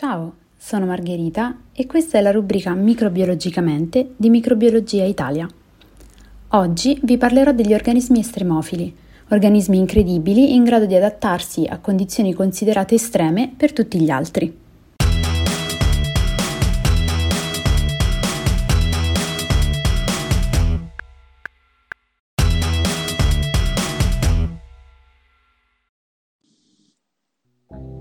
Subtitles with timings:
[0.00, 5.48] Ciao, sono Margherita e questa è la rubrica Microbiologicamente di Microbiologia Italia.
[6.50, 8.94] Oggi vi parlerò degli organismi estremofili,
[9.30, 14.56] organismi incredibili in grado di adattarsi a condizioni considerate estreme per tutti gli altri.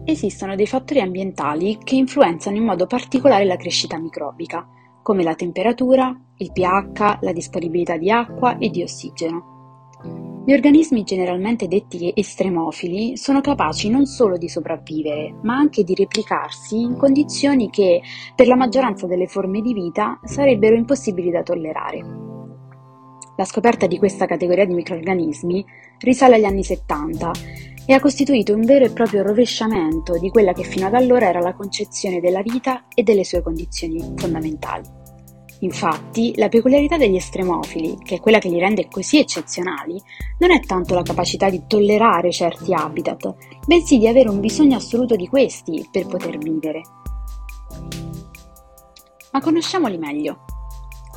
[0.09, 4.65] Esistono dei fattori ambientali che influenzano in modo particolare la crescita microbica,
[5.03, 9.91] come la temperatura, il pH, la disponibilità di acqua e di ossigeno.
[10.45, 16.79] Gli organismi generalmente detti estremofili sono capaci non solo di sopravvivere, ma anche di replicarsi
[16.79, 18.01] in condizioni che,
[18.33, 21.99] per la maggioranza delle forme di vita, sarebbero impossibili da tollerare.
[23.35, 25.65] La scoperta di questa categoria di microrganismi
[25.97, 30.63] risale agli anni 70 e ha costituito un vero e proprio rovesciamento di quella che
[30.63, 34.83] fino ad allora era la concezione della vita e delle sue condizioni fondamentali.
[35.61, 39.99] Infatti, la peculiarità degli estremofili, che è quella che li rende così eccezionali,
[40.39, 43.33] non è tanto la capacità di tollerare certi habitat,
[43.65, 46.81] bensì di avere un bisogno assoluto di questi per poter vivere.
[49.31, 50.43] Ma conosciamoli meglio.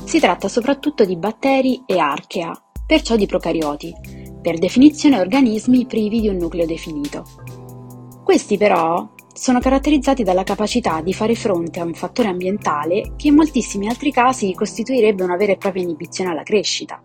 [0.05, 2.51] Si tratta soprattutto di batteri e archea,
[2.87, 7.23] perciò di procarioti, per definizione organismi privi di un nucleo definito.
[8.23, 13.35] Questi però sono caratterizzati dalla capacità di fare fronte a un fattore ambientale che in
[13.35, 17.01] moltissimi altri casi costituirebbe una vera e propria inibizione alla crescita.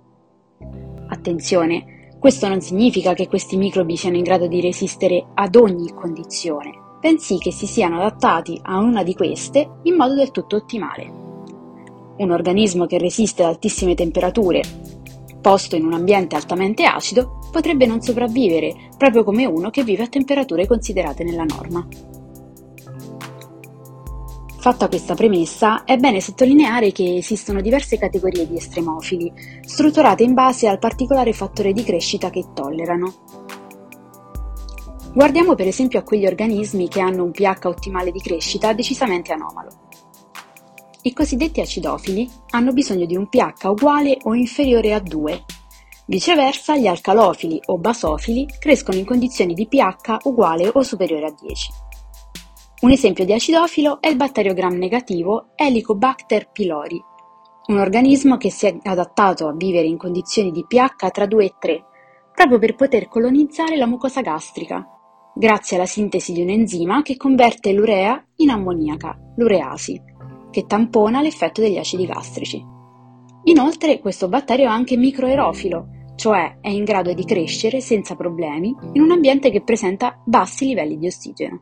[1.08, 6.72] Attenzione, questo non significa che questi microbi siano in grado di resistere ad ogni condizione,
[7.00, 11.24] bensì che si siano adattati a una di queste in modo del tutto ottimale.
[12.16, 14.62] Un organismo che resiste ad altissime temperature,
[15.46, 20.08] posto in un ambiente altamente acido, potrebbe non sopravvivere, proprio come uno che vive a
[20.08, 21.86] temperature considerate nella norma.
[24.58, 30.66] Fatta questa premessa, è bene sottolineare che esistono diverse categorie di estremofili, strutturate in base
[30.66, 33.14] al particolare fattore di crescita che tollerano.
[35.14, 39.84] Guardiamo per esempio a quegli organismi che hanno un pH ottimale di crescita decisamente anomalo.
[41.06, 45.44] I cosiddetti acidofili hanno bisogno di un pH uguale o inferiore a 2.
[46.06, 51.70] Viceversa, gli alcalofili o basofili crescono in condizioni di pH uguale o superiore a 10.
[52.80, 57.00] Un esempio di acidofilo è il batterio gram negativo Helicobacter pylori,
[57.68, 61.54] un organismo che si è adattato a vivere in condizioni di pH tra 2 e
[61.56, 61.84] 3,
[62.34, 64.84] proprio per poter colonizzare la mucosa gastrica,
[65.32, 70.14] grazie alla sintesi di un enzima che converte l'urea in ammoniaca, l'ureasi
[70.56, 72.64] che tampona l'effetto degli acidi gastrici.
[73.44, 79.02] Inoltre questo batterio è anche microerofilo, cioè è in grado di crescere senza problemi in
[79.02, 81.60] un ambiente che presenta bassi livelli di ossigeno.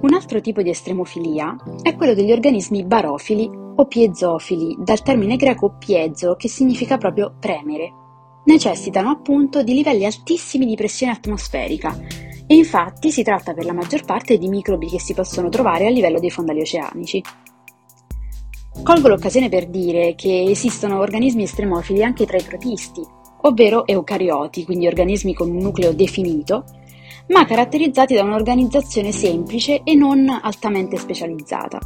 [0.00, 5.74] Un altro tipo di estremofilia è quello degli organismi barofili o piezofili, dal termine greco
[5.76, 7.90] piezo che significa proprio premere.
[8.44, 11.98] Necessitano appunto di livelli altissimi di pressione atmosferica
[12.46, 15.90] e infatti si tratta per la maggior parte di microbi che si possono trovare a
[15.90, 17.22] livello dei fondali oceanici.
[18.82, 23.02] Colgo l'occasione per dire che esistono organismi estremofili anche tra i protisti,
[23.42, 26.64] ovvero eucarioti, quindi organismi con un nucleo definito,
[27.28, 31.78] ma caratterizzati da un'organizzazione semplice e non altamente specializzata.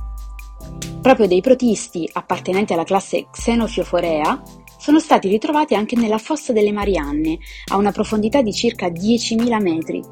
[1.01, 4.43] Proprio dei protisti appartenenti alla classe Xenophioforea
[4.79, 10.03] sono stati ritrovati anche nella fossa delle Marianne, a una profondità di circa 10.000 metri,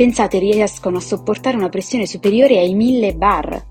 [0.00, 3.66] Pensate riescono a sopportare una pressione superiore ai 1000 bar.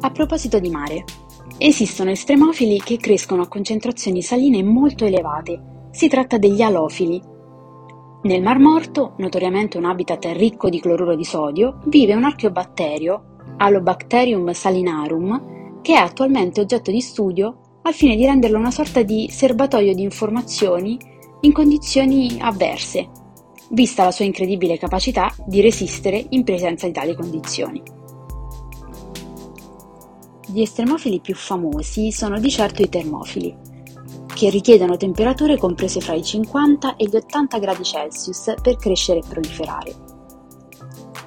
[0.00, 1.04] A proposito di mare,
[1.56, 5.86] esistono estremofili che crescono a concentrazioni saline molto elevate.
[5.92, 7.22] Si tratta degli alofili.
[8.22, 14.50] Nel Mar Morto, notoriamente un habitat ricco di cloruro di sodio, vive un archeobatterio, Alobacterium
[14.50, 19.94] salinarum, che è attualmente oggetto di studio al fine di renderlo una sorta di serbatoio
[19.94, 20.98] di informazioni
[21.42, 23.19] in condizioni avverse,
[23.70, 27.82] vista la sua incredibile capacità di resistere in presenza di tali condizioni.
[30.46, 33.56] Gli estremofili più famosi sono di certo i termofili,
[34.34, 39.28] che richiedono temperature comprese fra i 50 e gli 80 gradi Celsius per crescere e
[39.28, 39.94] proliferare.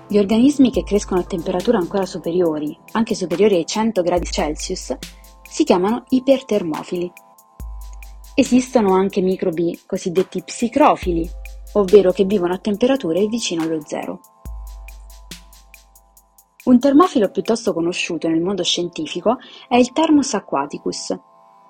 [0.10, 4.94] Gli organismi che crescono a temperature ancora superiori, anche superiori ai 100 gradi Celsius,
[5.50, 7.12] si chiamano ipertermofili.
[8.36, 11.30] Esistono anche microbi cosiddetti psicrofili,
[11.74, 14.20] ovvero che vivono a temperature vicino allo zero.
[16.66, 19.38] Un termofilo piuttosto conosciuto nel mondo scientifico
[19.68, 21.14] è il Thermus aquaticus,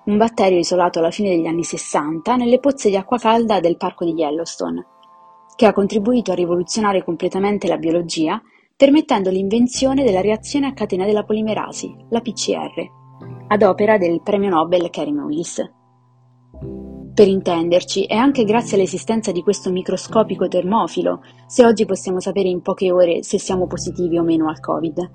[0.04, 4.04] un batterio isolato alla fine degli anni 60 nelle pozze di acqua calda del parco
[4.04, 4.86] di Yellowstone.
[5.56, 8.42] che ha contribuito a rivoluzionare completamente la biologia,
[8.76, 12.84] permettendo l'invenzione della reazione a catena della polimerasi, la PCR,
[13.46, 15.62] ad opera del premio Nobel Carey Mullis.
[17.14, 22.60] Per intenderci, è anche grazie all'esistenza di questo microscopico termofilo se oggi possiamo sapere in
[22.60, 25.10] poche ore se siamo positivi o meno al Covid.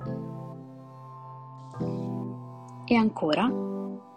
[2.86, 3.51] E ancora,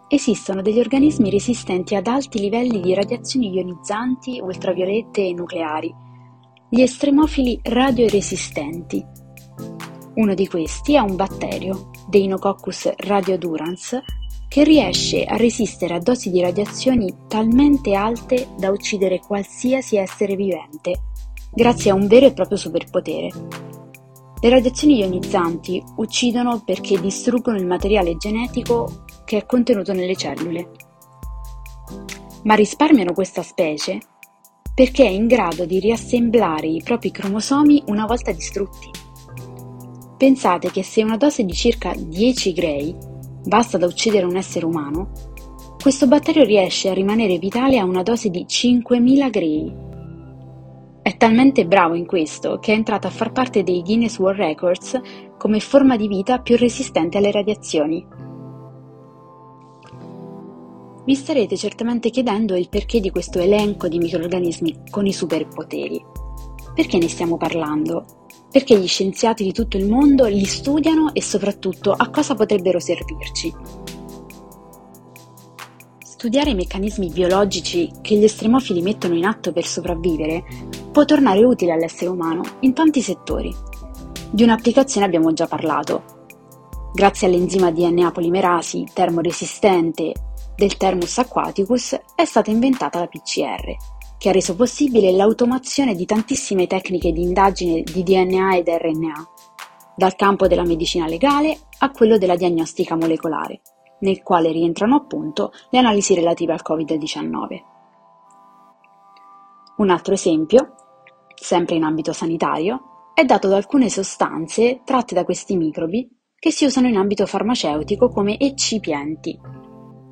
[0.07, 5.93] esistono degli organismi resistenti ad alti livelli di radiazioni ionizzanti, ultraviolette e nucleari,
[6.69, 9.05] gli estremofili radioresistenti.
[10.15, 13.99] Uno di questi è un batterio, Deinococcus radiodurans,
[14.53, 21.05] che riesce a resistere a dosi di radiazioni talmente alte da uccidere qualsiasi essere vivente,
[21.51, 23.29] grazie a un vero e proprio superpotere.
[24.39, 30.69] Le radiazioni ionizzanti uccidono perché distruggono il materiale genetico che è contenuto nelle cellule.
[32.43, 33.97] Ma risparmiano questa specie
[34.71, 38.87] perché è in grado di riassemblare i propri cromosomi una volta distrutti.
[40.15, 43.11] Pensate che se una dose di circa 10 gray
[43.45, 45.11] basta da uccidere un essere umano,
[45.81, 49.73] questo batterio riesce a rimanere vitale a una dose di 5.000 gray.
[51.01, 55.01] È talmente bravo in questo che è entrato a far parte dei Guinness World Records
[55.37, 58.05] come forma di vita più resistente alle radiazioni.
[61.05, 66.01] Vi starete certamente chiedendo il perché di questo elenco di microorganismi con i superpoteri.
[66.73, 68.22] Perché ne stiamo parlando?
[68.53, 73.51] Perché gli scienziati di tutto il mondo li studiano e soprattutto a cosa potrebbero servirci.
[76.05, 80.43] Studiare i meccanismi biologici che gli estremofili mettono in atto per sopravvivere
[80.91, 83.51] può tornare utile all'essere umano in tanti settori.
[84.29, 86.27] Di un'applicazione abbiamo già parlato.
[86.93, 90.13] Grazie all'enzima DNA polimerasi termoresistente
[90.55, 93.75] del Thermus aquaticus è stata inventata la PCR,
[94.23, 99.27] che ha reso possibile l'automazione di tantissime tecniche di indagine di DNA ed RNA,
[99.97, 103.59] dal campo della medicina legale a quello della diagnostica molecolare,
[103.99, 107.63] nel quale rientrano appunto le analisi relative al Covid-19.
[109.79, 110.73] Un altro esempio,
[111.35, 116.09] sempre in ambito sanitario, è dato da alcune sostanze tratte da questi microbi
[116.39, 119.37] che si usano in ambito farmaceutico come eccipienti,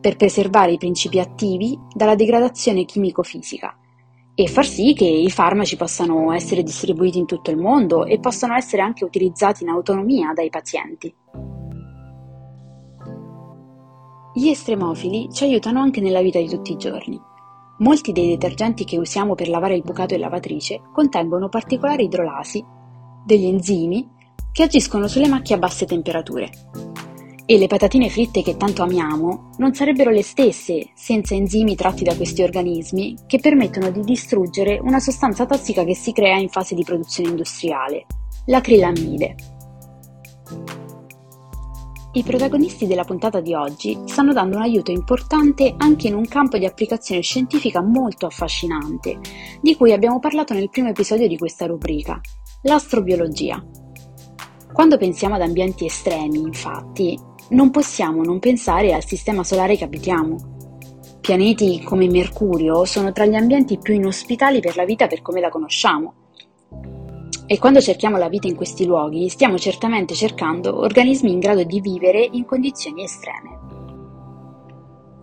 [0.01, 3.77] per preservare i principi attivi dalla degradazione chimico-fisica
[4.33, 8.55] e far sì che i farmaci possano essere distribuiti in tutto il mondo e possano
[8.55, 11.13] essere anche utilizzati in autonomia dai pazienti.
[14.33, 17.19] Gli estremofili ci aiutano anche nella vita di tutti i giorni.
[17.79, 22.63] Molti dei detergenti che usiamo per lavare il bucato e lavatrice contengono particolari idrolasi,
[23.25, 24.07] degli enzimi,
[24.51, 26.49] che agiscono sulle macchie a basse temperature.
[27.51, 32.15] E le patatine fritte che tanto amiamo non sarebbero le stesse senza enzimi tratti da
[32.15, 36.85] questi organismi che permettono di distruggere una sostanza tossica che si crea in fase di
[36.85, 38.05] produzione industriale,
[38.45, 39.35] l'acrilammide.
[42.13, 46.57] I protagonisti della puntata di oggi stanno dando un aiuto importante anche in un campo
[46.57, 49.19] di applicazione scientifica molto affascinante,
[49.59, 52.17] di cui abbiamo parlato nel primo episodio di questa rubrica,
[52.61, 53.61] l'astrobiologia.
[54.71, 57.19] Quando pensiamo ad ambienti estremi, infatti,
[57.51, 60.37] non possiamo non pensare al sistema solare che abitiamo.
[61.21, 65.49] Pianeti come Mercurio sono tra gli ambienti più inospitali per la vita per come la
[65.49, 66.13] conosciamo.
[67.45, 71.81] E quando cerchiamo la vita in questi luoghi, stiamo certamente cercando organismi in grado di
[71.81, 73.59] vivere in condizioni estreme.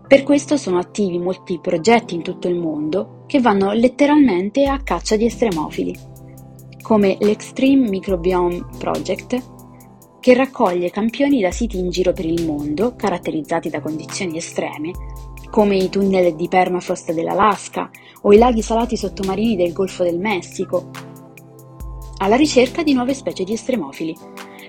[0.06, 5.16] Per questo sono attivi molti progetti in tutto il mondo che vanno letteralmente a caccia
[5.16, 5.96] di estremofili,
[6.82, 9.57] come l'Extreme Microbiome Project,
[10.28, 14.90] che raccoglie campioni da siti in giro per il mondo, caratterizzati da condizioni estreme,
[15.48, 17.88] come i tunnel di permafrost dell'Alaska
[18.20, 20.90] o i laghi salati sottomarini del Golfo del Messico,
[22.18, 24.14] alla ricerca di nuove specie di estremofili,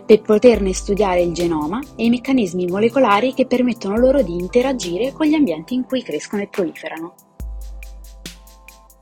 [0.05, 5.27] per poterne studiare il genoma e i meccanismi molecolari che permettono loro di interagire con
[5.27, 7.15] gli ambienti in cui crescono e proliferano.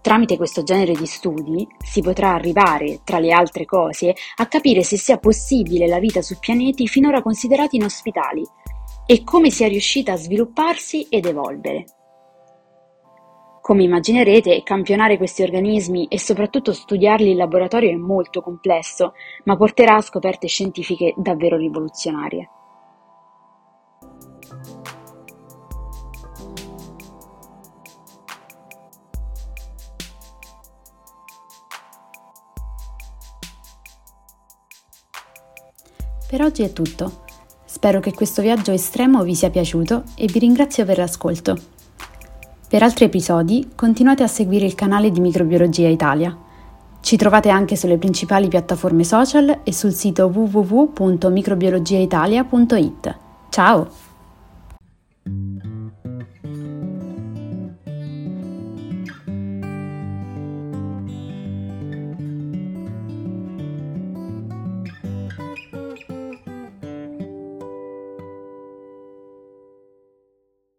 [0.07, 4.95] Tramite questo genere di studi si potrà arrivare, tra le altre cose, a capire se
[4.95, 8.41] sia possibile la vita su pianeti finora considerati inospitali
[9.05, 11.83] e come sia riuscita a svilupparsi ed evolvere.
[13.59, 19.11] Come immaginerete, campionare questi organismi e soprattutto studiarli in laboratorio è molto complesso,
[19.43, 22.51] ma porterà a scoperte scientifiche davvero rivoluzionarie.
[36.27, 37.24] Per oggi è tutto.
[37.63, 41.57] Spero che questo viaggio estremo vi sia piaciuto e vi ringrazio per l'ascolto.
[42.67, 46.38] Per altri episodi continuate a seguire il canale di Microbiologia Italia.
[47.00, 53.17] Ci trovate anche sulle principali piattaforme social e sul sito www.microbiologiaitalia.it.
[53.50, 54.06] Ciao!